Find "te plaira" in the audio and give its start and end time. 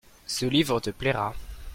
0.79-1.31